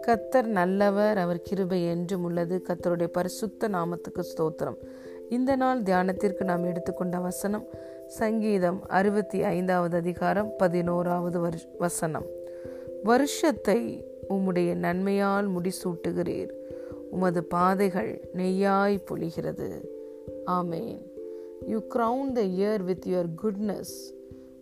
கத்தர் 0.00 0.46
நல்லவர் 0.46 1.18
அவர் 1.18 1.40
கிருபை 1.40 1.86
என்றும் 1.86 2.24
உள்ளது. 2.24 2.62
கத்தருடைய 2.68 3.06
பரிசுத்த 3.06 3.68
நாமத்துக்கு 3.68 4.20
ஸ்தோத்திரம். 4.20 4.76
இந்த 5.28 5.56
நாள் 5.56 5.82
தியானத்திற்கு 5.82 6.44
நாம் 6.44 6.64
எடுத்துக்கொண்ட 6.64 7.18
வசனம் 7.18 7.66
சங்கீதம் 8.06 8.88
அறுபத்தி 8.88 9.42
ஐந்தாவது 9.42 9.96
அதிகாரம் 9.96 10.52
பதினோராவது 10.56 11.40
வசனம். 11.78 12.26
வருஷத்தை 13.02 14.04
உம்முடைய 14.30 14.74
நன்மையால் 14.74 15.48
முடிசூட்டுகிறீர். 15.50 16.50
உமது 17.10 17.44
பாதைகள் 17.44 18.28
நெய்யாய் 18.34 18.98
பொழிகிறது. 19.10 19.70
ஆமேன். 20.46 21.14
You 21.66 21.78
crown 21.78 22.32
the 22.32 22.42
year 22.42 22.82
with 22.82 23.06
your 23.06 23.34
goodness 23.42 24.14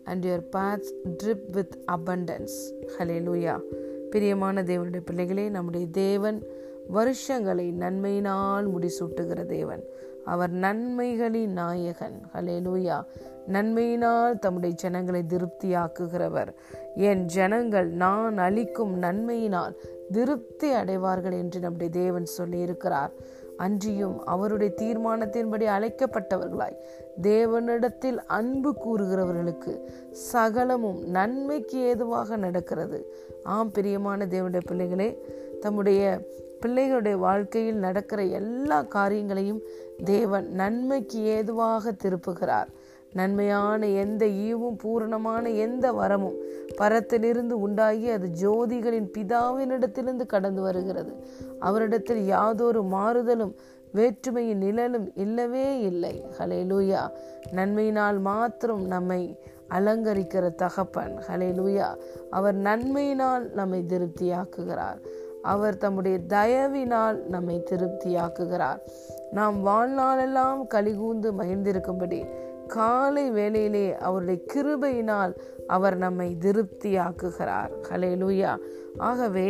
and 0.05 0.25
your 0.25 0.45
paths 0.55 0.91
drip 1.23 1.49
with 1.51 1.77
abundance 1.91 2.73
ஹலே 2.97 3.63
பிரியமான 4.09 4.63
தேவனுடைய 4.63 5.01
பிள்ளைகளே 5.05 5.49
நம்முடைய 5.49 5.87
தேவன் 5.91 6.43
வருஷங்களை 6.87 7.73
நன்மையினால் 7.79 8.69
முடிசூட்டுகிற 8.69 9.45
தேவன். 9.45 9.83
அவர் 10.25 10.53
நன்மைகளின் 10.53 11.47
நாயகன். 11.47 12.21
ஹலே 12.33 12.61
லூயா 12.61 13.03
நன்மையினால் 13.47 14.39
தம்முடைய 14.39 14.75
ஜனங்களை 14.75 15.23
திருப்தியாக்குகிறவர். 15.29 16.53
என் 16.95 17.25
ஜனங்கள் 17.25 17.89
நான் 17.89 18.37
அளிக்கும் 18.37 19.01
நன்மையினால் 19.01 19.75
திருப்தி 20.11 20.71
அடைவார்கள் 20.71 21.31
என்று 21.31 21.59
நம்முடைய 21.59 21.91
தேவன் 21.91 22.25
சொல்லியிருக்கிறார். 22.37 23.11
அன்றியும் 23.57 24.25
அவருடைய 24.25 24.73
தீர்மானத்தின்படி 24.77 25.65
அழைக்கப்பட்டவர்களாய் 25.77 26.77
தேவனிடத்தில் 27.21 28.17
அன்பு 28.27 28.75
கூறுகிறவர்களுக்கு 28.85 29.73
சகலமும் 30.11 30.99
நன்மைக்கு 31.07 31.79
ஏதுவாக 31.79 32.35
நடக்கிறது. 32.35 33.15
ஆம் 33.43 33.71
பிரியமான 33.71 34.25
தேவனுடைய 34.25 34.61
பிள்ளைகளே 34.65 35.25
தம்முடைய 35.59 36.21
பிள்ளைகளுடைய 36.61 37.15
வாழ்க்கையில் 37.15 37.75
நடக்கிற 37.75 38.23
எல்லா 38.23 38.81
காரியங்களையும் 38.81 39.61
தேவன் 40.05 40.51
நன்மைக்கு 40.51 41.23
ஏதுவாக 41.23 41.91
திருப்புகிறார். 41.91 42.67
நன்மையான 43.15 43.87
எந்த 44.03 44.25
ஈவும் 44.25 44.77
பூரணமான 44.77 45.49
எந்த 45.49 45.85
வரமும் 45.91 46.37
பரத்திலிருந்து 46.77 47.55
உண்டாகி 47.65 48.07
அது 48.09 48.27
ஜோதிகளின் 48.41 49.09
பிதாவினிடத்திலிருந்து 49.17 50.25
கடந்து 50.25 50.61
வருகிறது. 50.61 51.13
அவரிடத்தில் 51.59 52.23
யாதொரு 52.25 52.83
மாறுதலும் 52.83 53.53
வேற்றுமையின் 53.91 54.57
நிழலும் 54.57 55.07
இல்லவே 55.15 55.67
இல்லை. 55.79 56.15
ஹலேலூயா 56.37 57.03
நன்மையினால் 57.51 58.19
மாத்திரம் 58.19 58.85
நம்மை 58.85 59.21
அலங்கரிக்கிற 59.69 60.55
தகப்பன். 60.55 61.13
ஹலே 61.27 61.49
லூயா 61.59 61.89
அவர் 62.29 62.57
நன்மையினால் 62.57 63.45
நம்மை 63.53 63.79
திருப்தியாக்குகிறார். 63.89 64.99
அவர் 65.45 65.77
தம்முடைய 65.77 66.19
தயவினால் 66.29 67.19
நம்மை 67.25 67.55
திருப்தியாக்குகிறார். 67.69 68.79
நாம் 69.31 69.57
வாழ்நாளெல்லாம் 69.65 70.61
கலிகூந்து 70.73 71.29
மகிழ்ந்திருக்கும்படி 71.39 72.19
காலை 72.67 73.25
வேளையிலே 73.31 73.85
அவருடைய 73.97 74.39
கிருபையினால் 74.53 75.33
அவர் 75.67 75.97
நம்மை 75.97 76.37
திருப்தியாக்குகிறார். 76.41 77.71
ஹலே 77.89 78.11
லூயா 78.21 78.53
ஆகவே 78.97 79.49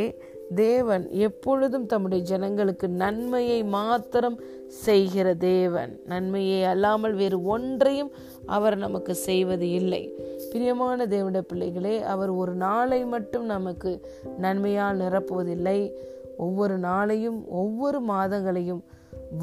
தேவன் 0.54 1.10
எப்பொழுதும் 1.10 1.86
தம்முடைய 1.86 2.24
ஜனங்களுக்கு 2.24 2.90
நன்மையை 2.90 3.64
மாத்திரம் 3.64 4.40
செய்கிற 4.68 5.34
தேவன். 5.34 6.00
நன்மையை 6.06 6.64
அல்லாமல் 6.64 7.14
வேறு 7.14 7.44
ஒன்றையும் 7.44 8.12
அவர் 8.46 8.78
நமக்கு 8.78 9.16
செய்வது 9.16 9.70
இல்லை. 9.70 10.14
பிரியமான 10.52 11.06
தேவனுடைய 11.06 11.42
பிள்ளைகளே 11.42 12.02
அவர் 12.02 12.30
ஒரு 12.30 12.54
நாளை 12.54 13.06
மட்டும் 13.06 13.46
நமக்கு 13.46 14.08
நன்மையால் 14.42 15.00
நிரப்புவதில்லை. 15.00 15.92
ஒவ்வொரு 16.38 16.80
நாளையும் 16.80 17.48
ஒவ்வொரு 17.48 18.02
மாதங்களையும் 18.02 18.82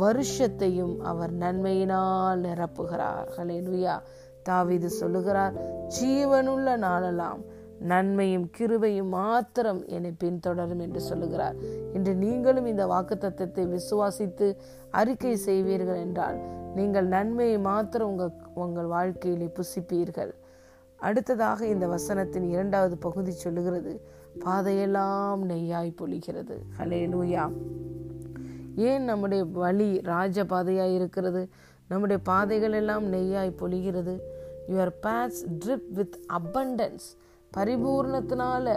வருஷத்தையும் 0.00 0.96
அவர் 0.98 1.32
நன்மையினால் 1.38 2.40
நிரப்புகிறார். 2.40 3.28
ஹலேலுயா 3.36 3.98
தாவிது 4.48 4.86
சொல்லுகிறார் 4.86 5.52
ஜீவனுள்ள 6.00 6.76
நாளெல்லாம் 6.76 7.60
நன்மையும் 7.82 8.50
கிருபையும் 8.58 9.08
மாத்திரம் 9.08 9.86
என்னை 9.86 10.12
பின்தொடரும் 10.24 10.80
என்று 10.80 11.00
சொல்லுகிறார். 11.00 11.54
இன்று 11.92 12.14
நீங்களும் 12.14 12.66
இந்த 12.66 12.86
வாக்கு 12.86 13.18
தத்துவத்தை 13.18 13.66
விசுவாசித்து 13.66 14.56
அறிக்கை 14.90 15.36
செய்வீர்கள் 15.46 15.96
என்றால் 15.96 16.38
நீங்கள் 16.74 17.06
நன்மையை 17.06 17.58
மாத்திரம் 17.58 18.08
உங்கள் 18.08 18.32
உங்கள் 18.54 18.84
வாழ்க்கையிலே 18.84 19.50
புசிப்பீர்கள். 19.54 20.32
அடுத்ததாக 20.96 21.66
இந்த 21.66 21.86
வசனத்தின் 21.86 22.48
இரண்டாவது 22.48 22.96
பகுதி 22.96 23.30
சொல்லுகிறது. 23.30 24.00
பாதையெல்லாம் 24.38 25.48
நெய்யாய் 25.48 25.94
பொழிகிறது. 26.00 26.56
ஹலே 26.78 27.00
லூயா 27.14 27.52
ஏன் 28.76 29.04
நம்முடைய 29.04 29.44
வழி 29.44 30.00
ராஜ 30.00 30.44
பாதையாய் 30.44 30.94
இருக்கிறது? 30.94 31.48
நம்முடைய 31.88 32.22
பாதைகள் 32.22 32.72
எல்லாம் 32.72 33.12
நெய்யாய் 33.12 33.54
பொழிகிறது. 33.60 34.18
Your 34.68 34.94
paths 35.00 35.46
drip 35.64 35.90
with 35.90 36.18
abundance 36.32 37.06
பரிபூர்ணத்தினால 37.56 38.76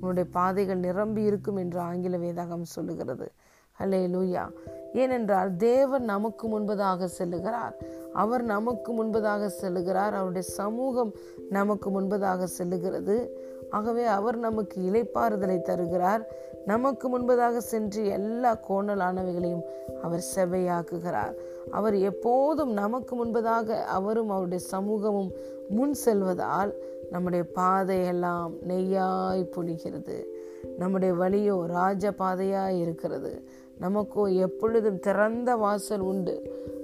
உன்னுடைய 0.00 0.30
பாதைகள் 0.30 0.76
நிரம்பி 0.76 1.22
இருக்கும் 1.22 1.56
என்று 1.56 1.78
ஆங்கில 1.78 2.16
வேதாகம் 2.16 2.62
சொல்லுகிறது. 2.62 3.32
ஹலே 3.80 4.08
லூயா 4.08 4.48
ஏனென்றால் 4.92 5.56
தேவன் 5.56 6.04
நமக்கு 6.04 6.48
முன்பதாக 6.48 7.08
செல்லுகிறார். 7.18 7.72
அவர் 8.12 8.42
நமக்கு 8.42 9.04
முன்பதாக 9.04 9.50
செல்லுகிறார். 9.62 10.12
அவருடைய 10.12 10.48
சமூகம் 10.48 11.12
நமக்கு 11.50 12.00
முன்பதாக 12.00 12.48
செல்லுகிறது. 12.58 13.28
ஆகவே 13.74 14.04
அவர் 14.06 14.36
நமக்கு 14.36 14.76
இலைப்பாறுதலை 14.80 15.60
தருகிறார். 15.60 16.22
நமக்கு 16.66 17.04
முன்பதாக 17.08 17.56
சென்று 17.56 18.06
எல்லா 18.06 18.50
கோணலானவைகளையும் 18.68 19.64
அவர் 20.02 20.24
செவையாக்குகிறார் 20.36 21.34
அவர் 21.70 21.96
எப்போதும் 21.96 22.72
நமக்கு 22.72 23.12
முன்பதாக 23.16 23.68
அவரும் 23.98 24.30
அவருடைய 24.30 24.64
சமூகமும் 24.64 25.30
முன் 25.68 25.94
செல்வதால் 25.94 26.72
நம்முடைய 27.10 27.44
பாதையெல்லாம் 27.54 28.52
நெய்யாய் 28.68 29.50
பொழிகிறது. 29.56 30.18
நம்முடைய 30.78 31.14
வழியோ 31.14 31.66
ராஜ 31.66 32.10
பாதையாய் 32.10 32.80
இருக்கிறது. 32.80 33.32
நமக்கோ 33.80 34.24
எப்பொழுதும் 34.36 34.98
திறந்த 34.98 35.56
வாசல் 35.56 36.00
உண்டு. 36.00 36.36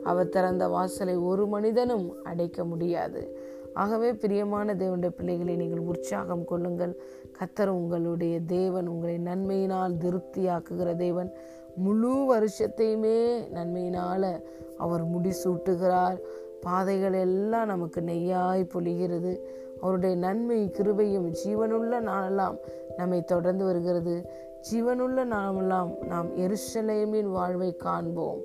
அவர் 0.05 0.29
திறந்த 0.29 0.69
வாசலை 0.69 1.17
ஒரு 1.17 1.47
மனிதனும் 1.47 2.07
அடைக்க 2.25 2.65
முடியாது. 2.65 3.40
ஆகவே 3.75 4.13
பிரியமான 4.13 4.75
தேவனுடைய 4.75 5.09
பிள்ளைகளை 5.09 5.57
நீங்கள் 5.57 5.79
உற்சாகம் 5.79 6.45
கொள்ளுங்கள். 6.45 7.01
கத்தர் 7.39 7.67
உங்களுடைய 7.67 8.41
தேவன் 8.41 8.87
உங்களை 8.87 9.19
நன்மையினால் 9.19 9.97
திருப்தியாக்குகிற 9.99 10.97
தேவன். 10.97 11.33
முழு 11.77 12.37
வருஷத்தையுமே 12.37 13.43
நன்மையினால் 13.55 14.41
அவர் 14.79 15.07
முடிசூட்டுகிறார். 15.07 16.19
பாதைகள் 16.61 17.13
எல்லாம் 17.13 17.67
நமக்கு 17.67 18.01
நெய்யாய் 18.01 18.69
பொழிகிறது. 18.75 19.39
அவருடைய 19.81 20.17
நன்மை 20.17 20.71
கிருபையும் 20.73 21.35
ஜீவனுள்ள 21.45 22.01
நாளெல்லாம் 22.01 22.57
நம்மை 22.97 23.23
தொடர்ந்து 23.23 23.65
வருகிறது. 23.65 24.29
ஜீவனுள்ள 24.73 25.25
நாமெல்லாம் 25.25 25.91
நாம் 26.09 26.27
எருசலேமின் 26.37 27.31
வாழ்வை 27.31 27.77
காண்போம். 27.77 28.39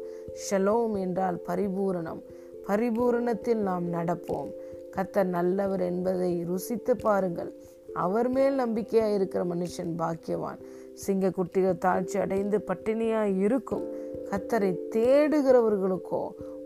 ஷலோம் 0.49 0.99
என்றால் 0.99 1.41
பரிபூரணம். 1.47 2.21
பரிபூரணத்தில் 2.67 3.55
நாம் 3.55 3.93
நடப்போம். 3.93 4.51
கத்தர் 4.95 5.33
நல்லவர் 5.37 5.79
என்பதை 5.79 6.43
ருசித்து 6.43 6.95
பாருங்கள். 6.95 7.51
அவர் 7.93 8.29
மேல் 8.29 8.55
நம்பிக்கையாக 8.55 9.13
இருக்கிற 9.13 9.43
மனுஷன் 9.43 9.93
பாக்கியவான். 9.97 10.59
சிங்க 10.93 11.29
குட்டிகள் 11.29 11.83
தாழ்ச்சி 11.85 12.17
அடைந்து 12.19 12.63
பட்டினியாக 12.67 13.37
இருக்கும். 13.37 13.85
கத்தரை 14.31 14.75
தேடுகிறவர்களுக்கோ 14.95 16.21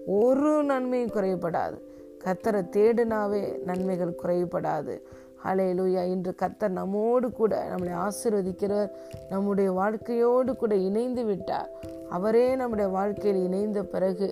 ஒரு 0.06 0.64
நன்மையும் 0.64 1.10
குறைபடாது 1.10 1.78
கத்தரை 2.26 2.62
தேடினாவே 2.76 3.64
நன்மைகள் 3.64 4.20
குறைபடாது 4.24 5.02
லூயா 5.46 6.04
இன்று 6.06 6.34
கத்தர் 6.42 6.70
நம்மோடு 6.70 7.32
கூட 7.32 7.68
நம்மளை 7.72 7.94
ஆசிர்வதிக்கிறவர் 8.06 8.90
நம்முடைய 9.30 9.72
வாழ்க்கையோடு 9.72 10.56
கூட 10.56 10.76
இணைந்து 10.76 11.24
விட்டார். 11.26 11.70
அவரே 12.10 12.56
நம்முடைய 12.56 12.92
வாழ்க்கையில் 12.92 13.44
இணைந்த 13.44 13.84
பிறகு 13.84 14.28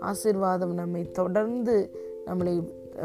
ஆசிர்வாதம் 0.00 0.74
நம்மை 0.74 1.10
தொடர்ந்து 1.10 1.76
நம்மளை 2.26 2.54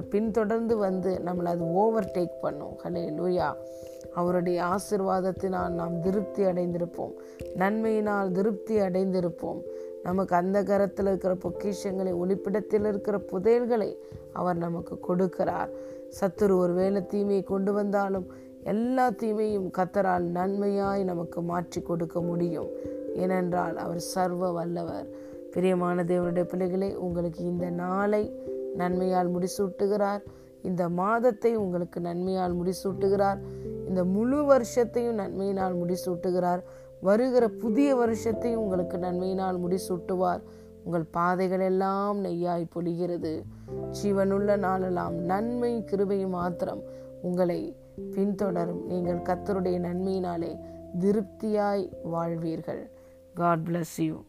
பின்தொடர்ந்து 0.10 0.78
வந்து 0.78 1.22
நம்மளை 1.26 1.44
அது 1.44 1.66
ஓவர்டேக் 1.66 2.42
பண்ணும். 2.42 2.78
ஹலே 2.84 3.04
லூயா 3.20 3.54
அவருடைய 4.14 4.64
ஆசிர்வாதத்தினால் 4.64 5.70
நாம் 5.70 6.02
திருப்தி 6.02 6.44
அடைந்திருப்போம். 6.44 7.14
நன்மையினால் 7.58 8.32
திருப்தி 8.32 8.80
அடைந்திருப்போம். 8.80 9.62
நமக்கு 10.04 10.36
அந்த 10.36 10.64
கரத்தில் 10.64 11.06
இருக்கிற 11.06 11.34
பொக்கிஷங்களை 11.34 12.14
ஒளிப்பிடத்தில் 12.14 12.88
இருக்கிற 12.88 13.22
புதையல்களை 13.32 13.96
அவர் 14.34 14.58
நமக்கு 14.58 15.00
கொடுக்கிறார். 15.10 15.70
சத்துரு 16.20 16.58
ஒரு 16.58 16.74
வேலை 16.74 17.06
தீமையை 17.06 17.44
கொண்டு 17.44 17.74
வந்தாலும் 17.74 18.28
எல்லா 18.64 19.10
தீமையும் 19.10 19.72
கத்தரால் 19.78 20.24
நன்மையாய் 20.24 21.04
நமக்கு 21.04 21.42
மாற்றி 21.42 21.82
கொடுக்க 21.82 22.22
முடியும். 22.22 22.68
ஏனென்றால் 23.16 23.78
அவர் 23.78 24.00
சர்வ 24.00 24.52
வல்லவர். 24.52 25.08
பிரியமான 25.52 26.04
தேவனுடைய 26.04 26.44
பிள்ளைகளே 26.44 26.96
உங்களுக்கு 26.96 27.44
இந்த 27.44 27.70
நாளை 27.70 28.54
நன்மையால் 28.78 29.32
முடிசூட்டுகிறார். 29.36 30.22
இந்த 30.62 30.90
மாதத்தை 30.90 31.56
உங்களுக்கு 31.56 32.00
நன்மையால் 32.00 32.56
முடிசூட்டுகிறார். 32.56 33.40
இந்த 33.88 34.04
முழு 34.04 34.56
வருஷத்தையும் 34.56 35.20
நன்மையினால் 35.20 35.76
முடிசூட்டுகிறார். 35.76 36.62
வருகிற 37.02 37.48
புதிய 37.50 37.96
வருஷத்தையும் 37.96 38.56
உங்களுக்கு 38.56 38.98
நன்மையினால் 38.98 39.58
முடிசூட்டுவார். 39.60 40.42
உங்கள் 40.84 41.06
பாதைகள் 41.12 41.60
எல்லாம் 41.60 42.24
நெய்யாய் 42.24 42.66
பொழிகிறது. 42.76 43.42
சிவனுள்ள 44.04 44.58
நாளெல்லாம் 44.58 45.16
நன்மை 45.16 45.86
கிருபையும் 45.92 46.30
மாத்திரம் 46.30 46.82
உங்களை 47.22 47.76
பின்தொடரும். 48.12 48.84
நீங்கள் 48.86 49.18
கத்தருடைய 49.18 49.80
நன்மையினாலே 49.80 50.60
திருப்தியாய் 51.00 51.92
வாழ்வீர்கள். 52.14 52.90
God 53.34 53.68
bless 53.70 53.98
you 53.98 54.24